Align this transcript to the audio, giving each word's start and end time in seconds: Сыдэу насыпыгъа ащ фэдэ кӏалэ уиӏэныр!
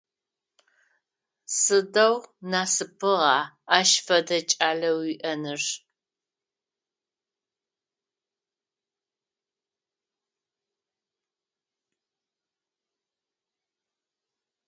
Сыдэу 1.59 2.15
насыпыгъа 2.51 3.37
ащ 3.77 3.89
фэдэ 4.05 4.37
кӏалэ 4.49 4.91
уиӏэныр! 4.99 5.61